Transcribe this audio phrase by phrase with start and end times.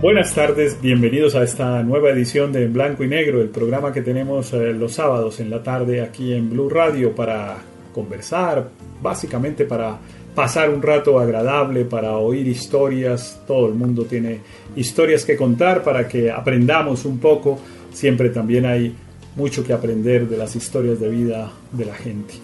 [0.00, 4.00] Buenas tardes, bienvenidos a esta nueva edición de En Blanco y Negro, el programa que
[4.00, 7.56] tenemos eh, los sábados en la tarde aquí en Blue Radio para
[7.92, 8.68] conversar,
[9.02, 9.98] básicamente para
[10.36, 13.42] pasar un rato agradable, para oír historias.
[13.44, 14.38] Todo el mundo tiene
[14.76, 17.58] historias que contar para que aprendamos un poco.
[17.92, 18.94] Siempre también hay
[19.34, 22.34] mucho que aprender de las historias de vida de la gente.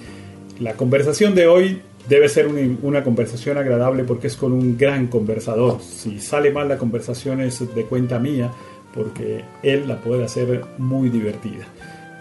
[0.58, 5.80] La conversación de hoy debe ser una, conversación agradable porque es con un gran conversador.
[5.80, 8.50] Si sale mal la conversación es de cuenta mía
[8.94, 11.66] porque él la puede hacer muy divertida.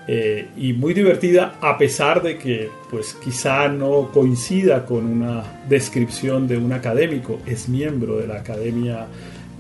[0.06, 6.46] Eh, y muy divertida a pesar de que pues quizá no coincida con una descripción
[6.46, 9.08] de un académico, es miembro de la Academia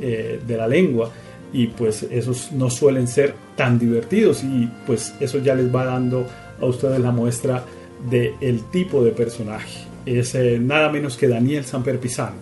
[0.01, 1.11] eh, de la Lengua
[1.53, 6.27] y pues esos no suelen ser tan divertidos y pues eso ya les va dando
[6.59, 7.63] a ustedes la muestra
[8.09, 12.35] del el tipo de personaje es eh, nada menos que Daniel Samper Pizano,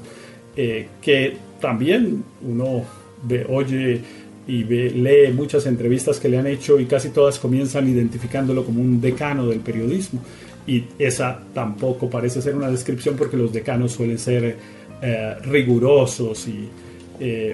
[0.55, 2.83] eh, que también uno
[3.23, 4.01] ve, oye
[4.47, 8.81] y ve, lee muchas entrevistas que le han hecho y casi todas comienzan identificándolo como
[8.81, 10.21] un decano del periodismo.
[10.67, 14.57] Y esa tampoco parece ser una descripción porque los decanos suelen ser
[15.01, 16.69] eh, rigurosos y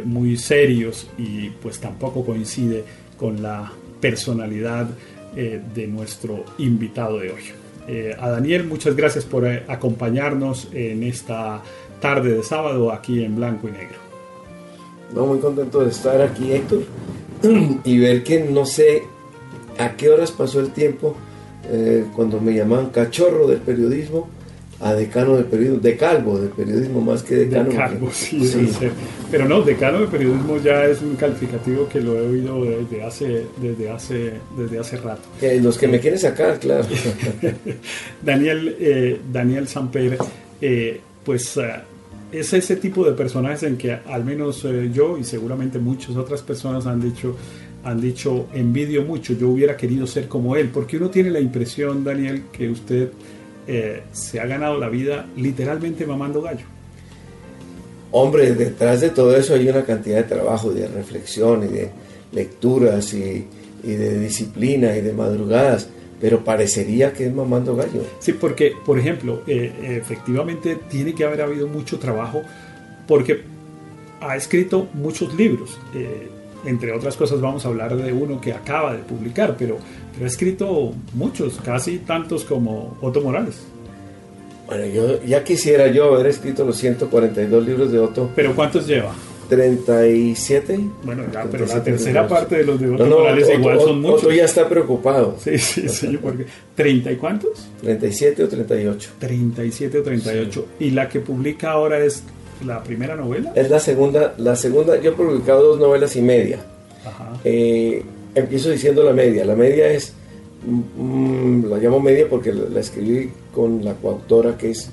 [0.06, 2.86] muy serios y pues tampoco coincide
[3.18, 4.88] con la personalidad
[5.36, 7.67] de nuestro invitado de hoy.
[7.88, 11.62] Eh, a Daniel, muchas gracias por eh, acompañarnos en esta
[12.02, 13.98] tarde de sábado aquí en Blanco y Negro.
[15.14, 16.84] No, muy contento de estar aquí, Héctor,
[17.86, 19.04] y ver que no sé
[19.80, 21.16] a qué horas pasó el tiempo
[21.66, 24.28] eh, cuando me llamaban cachorro del periodismo
[24.80, 27.70] a decano de periodismo, de calvo de periodismo más que decano.
[27.70, 28.70] De calvo, sí, sí.
[29.32, 33.46] Pero no, decano de periodismo ya es un calificativo que lo he oído desde hace,
[33.60, 35.24] desde hace, desde hace rato.
[35.42, 36.86] Eh, los que me quieren sacar, claro.
[38.22, 40.18] Daniel, eh, Daniel Samper,
[40.62, 41.60] eh, pues
[42.32, 46.86] es ese tipo de personajes en que al menos yo y seguramente muchas otras personas
[46.86, 47.36] han dicho
[47.84, 52.04] han dicho envidio mucho, yo hubiera querido ser como él, porque uno tiene la impresión,
[52.04, 53.12] Daniel, que usted
[53.68, 56.66] eh, se ha ganado la vida literalmente mamando gallo.
[58.12, 61.90] Hombre, detrás de todo eso hay una cantidad de trabajo, de reflexión y de
[62.32, 63.46] lecturas y,
[63.84, 65.90] y de disciplina y de madrugadas,
[66.20, 68.04] pero parecería que es mamando gallo.
[68.20, 72.42] Sí, porque, por ejemplo, eh, efectivamente tiene que haber habido mucho trabajo
[73.08, 73.42] porque
[74.22, 75.78] ha escrito muchos libros.
[75.94, 76.30] Eh,
[76.66, 79.78] entre otras cosas vamos a hablar de uno que acaba de publicar, pero,
[80.24, 83.56] ha escrito muchos, casi tantos como Otto Morales.
[84.66, 88.30] Bueno, yo ya quisiera yo haber escrito los 142 libros de Otto.
[88.36, 89.14] ¿Pero cuántos lleva?
[89.48, 90.80] 37.
[91.04, 92.40] Bueno, ya, pero la tercera libros.
[92.40, 94.24] parte de los de Otto no, no, Morales Otto, igual son muchos.
[94.24, 95.38] Otto ya está preocupado.
[95.40, 96.46] Sí, sí, sí, porque
[96.78, 97.70] ¿30 y cuántos?
[97.82, 99.10] 37 o 38.
[99.20, 100.66] 37 o 38.
[100.80, 100.86] Sí.
[100.86, 102.24] Y la que publica ahora es
[102.66, 103.54] la primera novela.
[103.56, 106.60] Es la segunda, la segunda, yo he publicado dos novelas y media.
[107.06, 107.40] Ajá.
[107.46, 108.04] Eh,
[108.40, 109.46] empiezo diciendo la media.
[109.46, 110.14] La media es,
[110.66, 114.90] mm, la llamo media porque la, la, escribí con la coautora que es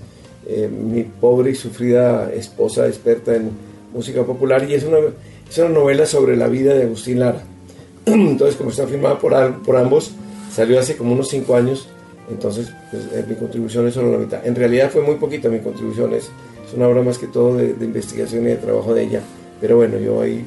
[0.46, 3.50] eh, mi pobre y sufrida esposa experta en
[3.94, 4.98] música popular y es una,
[5.48, 7.42] es una novela sobre la vida de Agustín Lara.
[8.06, 9.32] Entonces, como está firmada por,
[9.62, 10.12] por ambos,
[10.52, 11.88] salió hace como unos cinco años.
[12.30, 14.46] Entonces, pues, eh, mi contribución es solo la mitad.
[14.46, 16.24] En realidad fue muy poquita mi contribución, es,
[16.66, 19.20] es una obra más que todo de, de, investigación y de trabajo de ella.
[19.60, 20.44] Pero bueno, yo ahí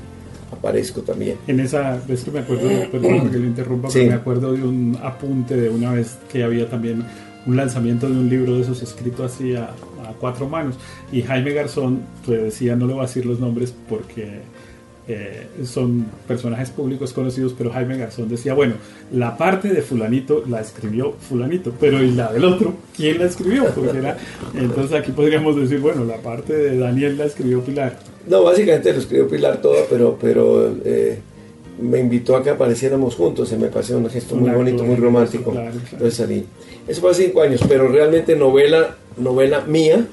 [0.52, 1.38] aparezco también.
[1.48, 4.00] En esa, de esto me acuerdo, perdón que lo interrumpa, sí.
[4.00, 7.04] pero me acuerdo de un apunte de una vez que había también
[7.46, 10.76] un lanzamiento de un libro de esos escrito así a, a cuatro manos.
[11.12, 14.42] Y Jaime Garzón pues, decía, no le voy a decir los nombres porque
[15.10, 18.74] eh, son personajes públicos conocidos, pero Jaime Garzón decía, bueno,
[19.14, 22.74] la parte de fulanito la escribió fulanito, pero ¿y la del otro?
[22.96, 23.66] ¿Quién la escribió?
[23.74, 24.18] Porque era,
[24.54, 27.98] entonces aquí podríamos decir, bueno, la parte de Daniel la escribió Pilar.
[28.28, 31.20] No, básicamente lo escribió Pilar toda, pero, pero eh,
[31.80, 35.54] me invitó a que apareciéramos juntos, se me pareció un gesto muy bonito, muy romántico,
[35.56, 36.46] entonces salí.
[36.88, 40.06] Eso fue hace cinco años, pero realmente novela, novela mía,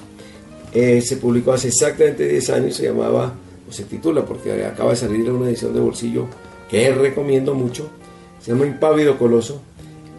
[0.74, 3.34] eh, se publicó hace exactamente 10 años, se llamaba
[3.68, 6.26] o se titula porque acaba de salir una edición de bolsillo
[6.68, 7.88] que recomiendo mucho,
[8.40, 9.60] se llama Impávido Coloso,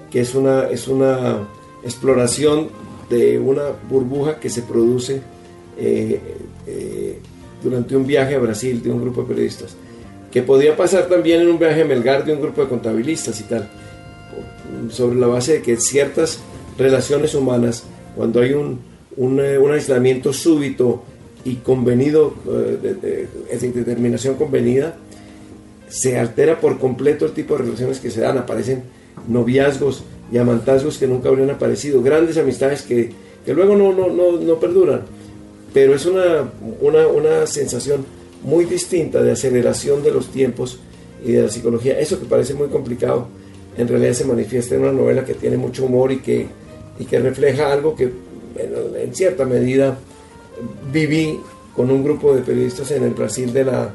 [0.09, 1.39] que es una, es una
[1.83, 2.69] exploración
[3.09, 5.21] de una burbuja que se produce
[5.77, 6.21] eh,
[6.65, 7.04] eh,
[7.65, 9.75] durante un viaje a Brasil de un grupo de periodistas.
[10.31, 13.43] que podía pasar también en un viaje a Melgar de un grupo de contabilistas y
[13.43, 13.69] tal,
[14.89, 16.39] sobre la base de que ciertas
[16.77, 17.83] relaciones humanas,
[18.17, 18.79] cuando hay un,
[19.15, 21.03] un, eh, un aislamiento súbito
[21.45, 24.97] y convenido, eh, de, de, determinación convenida,
[25.87, 28.83] se altera por completo el tipo de relaciones que se dan, aparecen
[29.29, 33.11] noviazgos y amantazgos que nunca habrían aparecido, grandes amistades que,
[33.45, 35.01] que luego no, no, no, no, perduran,
[35.75, 36.49] pero es una,
[36.79, 38.05] una, una sensación
[38.43, 40.79] muy distinta de aceleración de los tiempos
[41.21, 41.99] y de la psicología.
[41.99, 43.27] Eso que parece muy complicado,
[43.77, 46.47] en realidad se manifiesta en una novela que tiene mucho humor y que,
[46.97, 49.97] y que refleja algo que en, en cierta medida
[50.93, 51.41] viví
[51.75, 53.93] con un grupo de periodistas en el Brasil de la,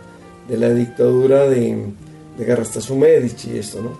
[0.51, 1.87] de la dictadura de,
[2.37, 3.99] de Garrastazu Medici y esto, ¿no?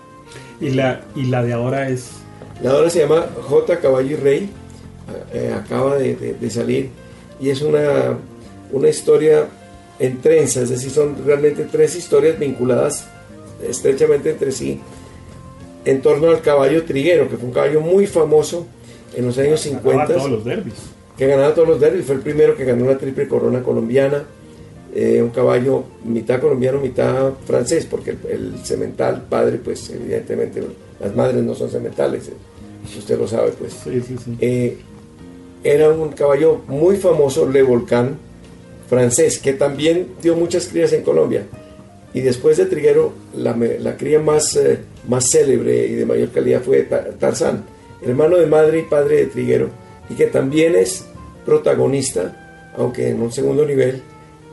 [0.63, 2.11] ¿Y la, y la de ahora es?
[2.61, 3.79] La de ahora se llama J.
[3.79, 4.49] Caballo y Rey,
[5.33, 7.00] eh, acaba de, de, de, salir
[7.41, 8.17] y es una,
[8.71, 9.47] una historia
[9.99, 13.05] en trenza, es decir, son realmente tres historias vinculadas
[13.67, 14.79] estrechamente entre sí
[15.85, 18.67] en torno al caballo triguero, que fue un caballo muy famoso
[19.15, 20.07] en los años 50.
[20.07, 20.73] todos los derbis.
[21.17, 24.23] Que ganaba todos los derbis, fue el primero que ganó la triple corona colombiana.
[24.93, 30.61] Eh, un caballo mitad colombiano, mitad francés, porque el, el, cemental padre, pues evidentemente
[30.99, 33.71] las madres no son cementales, eh, usted lo sabe, pues.
[33.71, 34.37] Sí, sí, sí.
[34.41, 34.77] Eh,
[35.63, 38.17] era un caballo muy famoso, Le Volcán,
[38.89, 41.45] francés, que también dio muchas crías en Colombia.
[42.13, 46.61] Y después de Triguero, la, la cría más, eh, más célebre y de mayor calidad
[46.61, 46.81] fue
[47.19, 47.63] Tarzán,
[48.01, 49.69] hermano de madre y padre de Triguero,
[50.09, 51.05] y que también es
[51.45, 54.01] protagonista, aunque en un segundo nivel,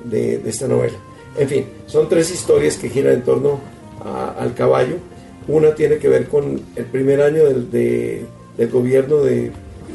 [0.05, 0.96] de, de esta novela.
[1.37, 3.58] En fin, son tres historias que giran en torno
[4.38, 4.96] al caballo.
[5.49, 8.25] Una tiene que ver con el primer año del, de,
[8.56, 9.50] del gobierno de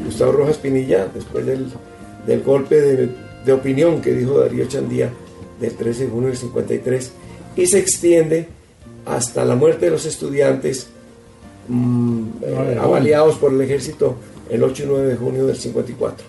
[0.06, 1.68] Gustavo Rojas Pinilla, después del,
[2.26, 3.10] del golpe de,
[3.46, 5.12] de, opinión que dijo Darío Chandía
[5.60, 7.12] del 13 de junio del 53,
[7.56, 8.48] y se extiende
[9.06, 10.88] hasta la muerte de los estudiantes
[11.68, 14.16] mmm, eh, avaliados por el ejército
[14.50, 16.26] el 8 y 9 de junio del 54.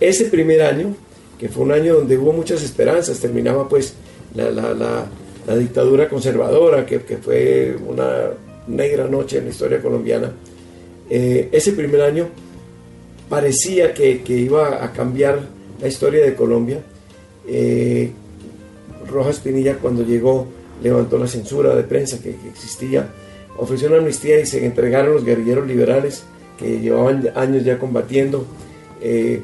[0.00, 0.94] Ese primer año,
[1.38, 3.94] que fue un año donde hubo muchas esperanzas, terminaba pues
[4.34, 5.06] la, la, la,
[5.46, 8.30] la dictadura conservadora, que, que, fue una
[8.66, 10.32] negra noche en la historia colombiana,
[11.10, 12.28] eh, ese primer año
[13.28, 15.48] parecía que, que, iba a cambiar
[15.80, 16.82] la historia de Colombia.
[17.46, 18.10] Eh,
[19.08, 20.46] Rojas Pinilla cuando llegó
[20.82, 23.08] levantó la censura de prensa que, existía,
[23.56, 26.22] ofreció una amnistía y se entregaron los guerrilleros liberales
[26.58, 28.44] que llevaban años ya combatiendo.
[29.00, 29.42] Eh,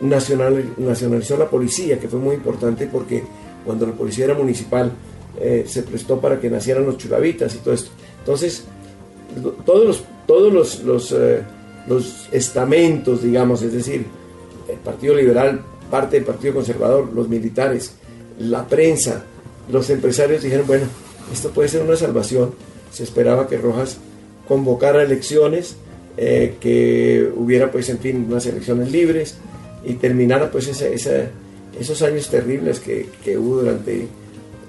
[0.00, 3.22] nacional, nacionalizó la policía, que fue muy importante porque
[3.64, 4.92] cuando la policía era municipal
[5.38, 7.90] eh, se prestó para que nacieran los churavitas y todo esto.
[8.18, 8.64] Entonces,
[9.64, 11.14] todos los, todos los,
[11.90, 14.06] los estamentos, digamos, es decir,
[14.68, 15.60] el Partido Liberal,
[15.90, 17.94] parte del Partido Conservador, los militares,
[18.38, 19.24] la prensa,
[19.70, 20.84] los empresarios dijeron, bueno,
[21.32, 22.54] esto puede ser una salvación.
[22.92, 23.98] Se esperaba que Rojas
[24.46, 25.76] convocara elecciones,
[26.16, 29.36] eh, que hubiera, pues, en fin, unas elecciones libres
[29.84, 34.06] y terminara, pues, esos años terribles que, que, hubo durante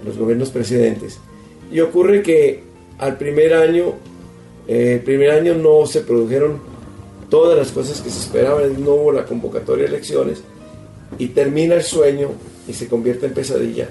[0.03, 1.19] los gobiernos precedentes.
[1.71, 2.63] Y ocurre que
[2.97, 3.93] al primer año,
[4.67, 6.70] eh, el primer año no se produjeron
[7.31, 10.43] todas las cosas que se esperaban, no hubo la convocatoria de elecciones
[11.17, 12.29] y termina el sueño
[12.67, 13.87] y se convierte en pesadilla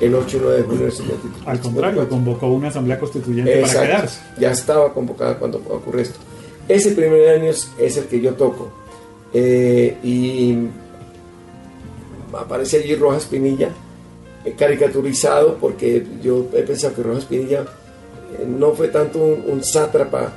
[0.00, 1.46] el 8 y 9 de julio del 53.
[1.46, 4.20] Al contrario, convocó una asamblea constituyente Exacto, para quedarse.
[4.40, 6.18] Ya estaba convocada cuando ocurre esto.
[6.66, 8.72] Ese primer año es, el que yo toco.
[9.34, 10.56] Eh, y
[12.32, 13.68] aparece allí Rojas Pinilla,
[14.44, 19.62] eh, caricaturizado, porque yo he pensado que Rojas Pinilla eh, no fue tanto un, un
[19.62, 20.32] sátrapa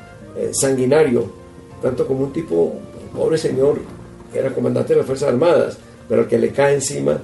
[0.51, 1.45] sanguinario,
[1.82, 3.79] tanto como un tipo, un pobre señor
[4.32, 5.77] que era comandante de las Fuerzas Armadas,
[6.08, 7.20] pero que le cae encima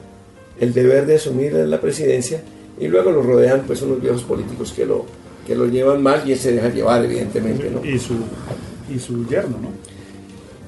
[0.59, 2.41] el deber de asumir la presidencia
[2.79, 5.05] y luego lo rodean pues unos viejos políticos que lo,
[5.45, 7.69] que lo llevan mal y él se deja llevar evidentemente.
[7.69, 7.83] ¿no?
[7.85, 8.15] Y, su,
[8.93, 9.69] y su yerno, ¿no?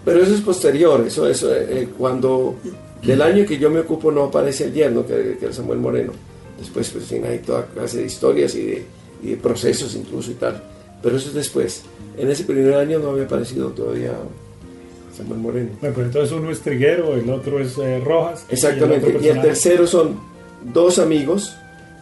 [0.05, 2.55] Pero eso es posterior, eso es eh, cuando
[3.01, 6.11] del año que yo me ocupo no aparece el yerno, que, que era Samuel Moreno.
[6.57, 8.85] Después pues sí, hay toda clase de historias y de,
[9.23, 10.61] y de procesos incluso y tal.
[11.03, 11.83] Pero eso es después.
[12.17, 14.13] En ese primer año no había aparecido todavía
[15.15, 15.69] Samuel Moreno.
[15.79, 18.45] Bueno, pues entonces uno es Triguero, el otro es eh, Rojas.
[18.49, 20.19] Exactamente, y el, y el, tercero son
[20.63, 21.55] dos amigos,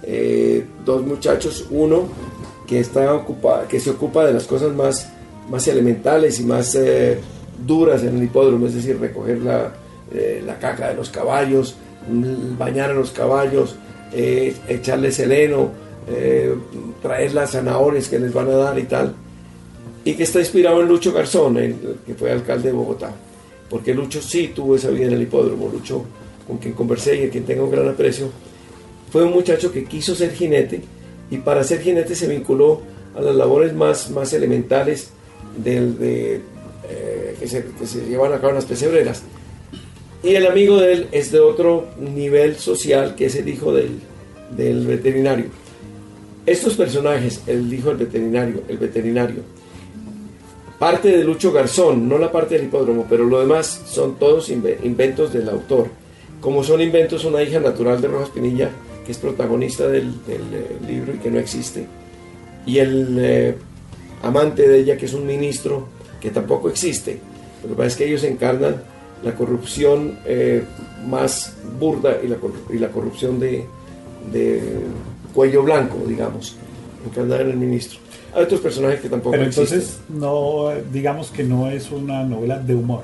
[0.03, 2.07] eh, dos muchachos, uno
[2.67, 5.09] que, está ocupa, que se ocupa de las cosas más,
[5.49, 7.19] más elementales y más eh,
[7.65, 9.73] duras en el hipódromo, es decir, recoger la,
[10.45, 11.75] la caca de los caballos,
[12.57, 13.75] bañar a los caballos,
[14.13, 15.19] echarles
[16.07, 16.61] seleno,
[17.01, 19.15] traer las zanahorias que les van a dar y tal
[20.03, 23.13] y que está inspirado en Lucho Garzón, el, que fue alcalde de Bogotá.
[23.69, 25.69] Porque Lucho sí tuvo esa vida en el hipódromo.
[25.69, 26.03] Lucho,
[26.47, 28.29] con quien conversé y a quien tengo un gran aprecio,
[29.11, 30.81] fue un muchacho que quiso ser jinete
[31.29, 32.81] y para ser jinete se vinculó
[33.15, 35.09] a las labores más, más elementales
[35.57, 36.41] del, de,
[36.89, 39.23] eh, que, se, que, llevan a cabo en las pesebreras.
[40.23, 43.99] Y el amigo de él es de otro nivel social, que es el hijo del,
[44.55, 45.45] del veterinario.
[46.51, 49.41] Estos personajes, el hijo del veterinario, el veterinario,
[50.77, 55.31] parte de Lucho Garzón, no la parte del hipódromo, pero lo demás son todos inventos
[55.31, 55.87] del autor.
[56.41, 58.69] Como son inventos, una hija natural de Rojas Pinilla,
[59.05, 61.87] que es protagonista del, eh, libro y que no existe,
[62.65, 63.55] y el eh,
[64.21, 65.87] amante de ella, que es un ministro,
[66.19, 67.17] que tampoco existe.
[67.63, 68.83] Lo que pasa es que ellos encarnan
[69.23, 70.65] la corrupción eh,
[71.07, 73.63] más burda y la, corrupción de,
[75.33, 76.55] cuello blanco, digamos,
[77.05, 77.99] encarnada en el ministro.
[78.33, 79.79] Hay otros personajes que tampoco Pero existen.
[79.79, 83.03] entonces, no, digamos que no es una novela de humor.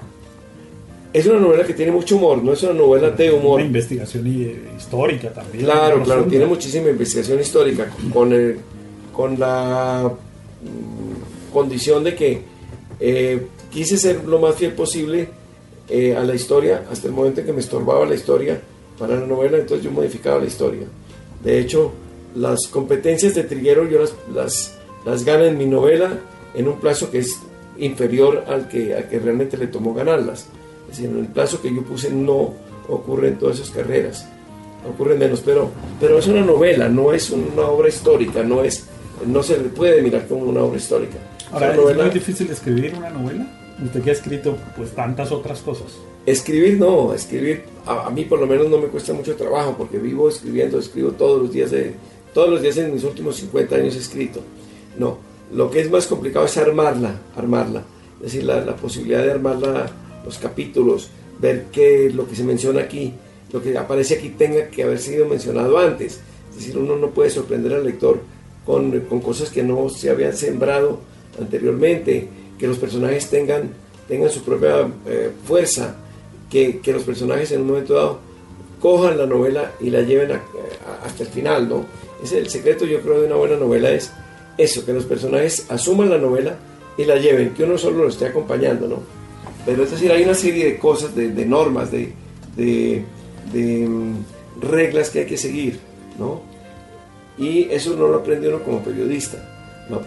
[1.13, 3.55] Es una novela que tiene mucho humor, no es una novela de humor.
[3.55, 4.27] Una investigación
[4.77, 5.65] histórica también.
[5.65, 8.59] Claro, claro, tiene muchísima investigación histórica con, el,
[9.13, 10.11] con la
[10.61, 12.41] mm, condición de que
[12.99, 15.29] eh, quise ser lo más fiel posible
[15.89, 18.59] eh, a la historia hasta el momento en que me estorbaba la historia
[18.99, 20.87] para la novela, entonces yo modificaba la historia.
[21.43, 21.93] De hecho,
[22.37, 26.19] las competencias de Triguero yo las, las, las gano en mi novela
[26.53, 27.39] en un plazo que es
[27.77, 30.47] inferior al que, al que realmente le tomó ganarlas.
[30.89, 32.53] Es decir, en el plazo que yo puse no
[32.87, 34.27] ocurren todas esas carreras,
[34.87, 38.85] ocurren menos, pero, pero es una novela, no es una obra histórica, no, es,
[39.25, 41.17] no se le puede mirar como una obra histórica.
[41.51, 42.03] Ahora, es, novela...
[42.05, 43.45] muy difícil escribir una novela?
[43.83, 45.97] Usted que ha escrito pues tantas otras cosas.
[46.25, 49.97] Escribir no, escribir a, a, mí por lo menos no me cuesta mucho trabajo porque
[49.97, 51.93] vivo escribiendo, escribo todos los días de
[52.33, 54.41] todos los días en mis últimos 50 años he escrito.
[54.97, 55.17] No,
[55.53, 57.83] lo que es más complicado es armarla, armarla.
[58.17, 59.89] Es decir, la, la posibilidad de armarla,
[60.25, 63.13] los capítulos, ver que lo que se menciona aquí,
[63.51, 66.19] lo que aparece aquí tenga que haber sido mencionado antes.
[66.49, 68.19] Es decir, uno no puede sorprender al lector
[68.65, 70.99] con, con cosas que no se habían sembrado
[71.39, 73.69] anteriormente, que los personajes tengan,
[74.07, 75.95] tengan su propia eh, fuerza,
[76.49, 78.19] que, que, los personajes en un momento dado
[78.81, 80.41] cojan la novela y la lleven a,
[81.05, 81.85] hasta el final, ¿no?
[82.23, 84.11] Es el secreto, yo creo, de una buena novela es
[84.57, 86.57] eso, que los personajes asuman la novela
[86.97, 89.03] y la lleven, que uno solo lo esté acompañando, ¿no?
[89.65, 93.03] Pero es decir, hay una serie de cosas, de, normas, de,
[93.85, 94.15] um,
[94.61, 95.79] reglas que hay que seguir,
[96.17, 96.41] ¿no?
[97.37, 99.37] Y eso no lo aprende uno como periodista,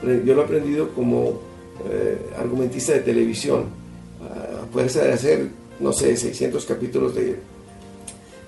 [0.02, 1.40] yo lo he aprendido como
[1.88, 3.66] eh, argumentista de televisión,
[4.22, 5.48] a fuerza de hacer,
[5.78, 7.36] no sé, 600 capítulos de,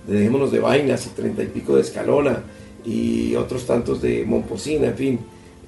[0.06, 2.42] de de Vainas y 30 y pico de Escalona
[2.84, 5.18] y otros tantos de Momposina, en fin,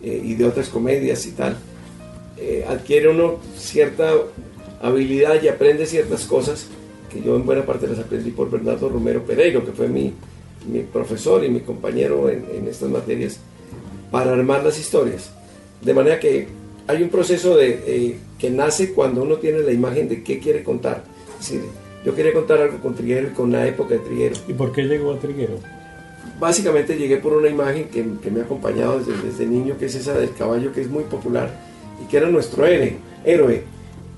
[0.02, 1.56] eh, y de otras comedias y tal.
[2.36, 4.12] Eh, adquiere uno cierta
[4.82, 6.66] habilidad y aprende ciertas cosas
[7.12, 10.12] que yo en buena parte las aprendí por Bernardo Romero Pereiro, que fue mi,
[10.70, 13.38] mi profesor y mi compañero en, en estas materias,
[14.10, 15.30] para armar las historias.
[15.80, 16.48] De manera que
[16.86, 20.62] hay un proceso de, eh, que nace cuando uno tiene la imagen de qué quiere
[20.62, 21.04] contar.
[21.40, 21.62] Es decir,
[22.04, 24.36] yo quería contar algo con Triguero y con la época de Triguero.
[24.48, 25.58] ¿Y por qué llegó a Triguero?
[26.38, 29.94] Básicamente llegué por una imagen que, que me ha acompañado desde, desde, niño, que es
[29.94, 31.50] esa del caballo, que es muy popular
[32.02, 32.96] y que era nuestro héroe.
[33.24, 33.62] héroe.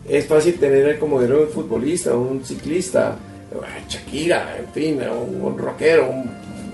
[0.08, 3.16] Es fácil tener como héroe un futbolista, un ciclista,
[3.88, 6.30] Shakira, en fin, un, un rockero, un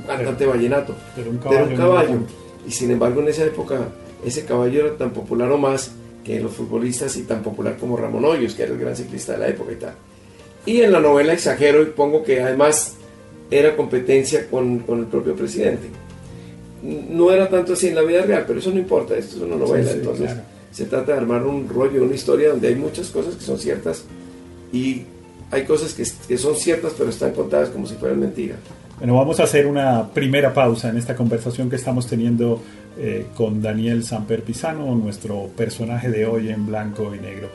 [0.06, 0.94] cantante vallenato.
[1.14, 1.64] Pero un caballo.
[1.64, 2.18] Pero un caballo.
[2.66, 3.88] Y sin embargo, en esa época
[4.24, 5.92] ese caballo era tan popular o más
[6.24, 9.38] que los futbolistas y tan popular como Ramón Hoyos, que era el gran ciclista de
[9.38, 9.94] la época y tal.
[10.64, 12.96] Y en la novela exagero y pongo que además
[13.52, 15.88] era competencia con, con, el propio presidente.
[16.82, 19.56] No era tanto así en la vida real, pero eso no importa, esto es una
[19.56, 20.42] novela, sí, sí, entonces claro.
[20.72, 24.04] se trata de armar un rollo, una historia donde hay muchas cosas que son ciertas
[24.72, 25.02] y
[25.50, 28.58] hay cosas que, que son ciertas pero están contadas como si fueran mentiras.
[28.98, 32.60] Bueno, vamos a hacer una primera pausa en esta conversación que estamos teniendo
[32.98, 37.48] eh, con Daniel Samper Pisano, nuestro personaje de hoy en blanco y negro.